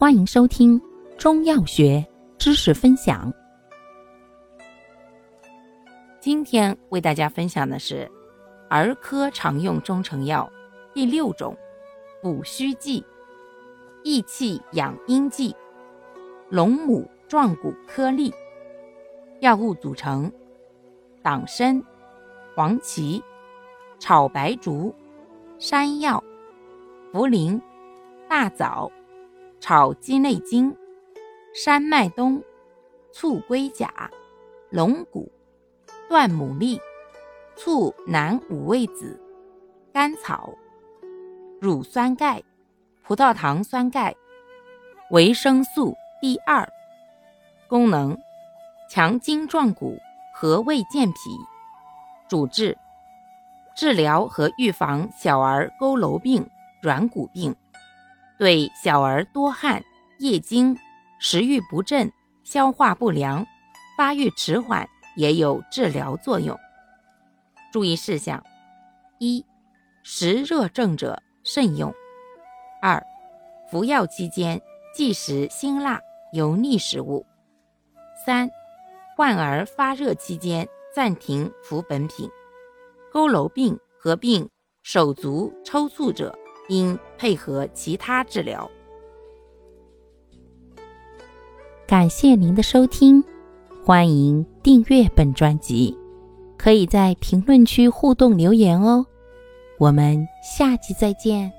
[0.00, 0.80] 欢迎收听
[1.18, 2.06] 中药学
[2.38, 3.32] 知识分享。
[6.20, 8.08] 今天为大家分享的是
[8.70, 10.48] 儿科常用中成药
[10.94, 11.56] 第六种
[12.22, 13.04] 补虚剂——
[14.04, 15.52] 益气养阴剂
[16.48, 18.32] 龙母壮骨颗粒。
[19.40, 20.30] 药物组成：
[21.24, 21.82] 党参、
[22.54, 23.20] 黄芪、
[23.98, 24.94] 炒白术、
[25.58, 26.22] 山药、
[27.12, 27.60] 茯苓、
[28.28, 28.88] 大枣。
[29.60, 30.74] 炒鸡内金、
[31.52, 32.42] 山脉冬、
[33.12, 34.10] 醋龟甲、
[34.70, 35.30] 龙骨、
[36.08, 36.80] 断牡蛎、
[37.56, 39.20] 醋南五味子、
[39.92, 40.54] 甘草、
[41.60, 42.40] 乳酸钙、
[43.02, 44.14] 葡萄糖酸钙、
[45.10, 46.66] 维生素 D 二。
[47.68, 48.16] 功能：
[48.88, 49.98] 强筋壮骨，
[50.32, 51.16] 和胃健脾。
[52.28, 52.78] 主治：
[53.76, 56.48] 治疗和预防小儿佝偻病、
[56.80, 57.54] 软骨病。
[58.38, 59.82] 对小儿多汗、
[60.18, 60.78] 夜惊、
[61.18, 62.12] 食欲不振、
[62.44, 63.44] 消化不良、
[63.96, 66.56] 发育迟缓也有治疗作用。
[67.72, 68.42] 注意事项：
[69.18, 69.44] 一、
[70.04, 71.90] 实热症者慎用；
[72.80, 73.04] 二、
[73.68, 74.62] 服药期间
[74.94, 76.00] 忌食辛辣、
[76.32, 77.26] 油腻食物；
[78.24, 78.48] 三、
[79.16, 82.30] 患儿发热期间暂停服本品。
[83.12, 84.48] 佝偻病合并
[84.84, 86.38] 手足抽搐者。
[86.68, 88.70] 应配合其他治疗。
[91.86, 93.24] 感谢您的收听，
[93.84, 95.96] 欢迎订阅本专辑，
[96.56, 99.06] 可以在评论区互动留言哦。
[99.78, 101.52] 我们下期再见。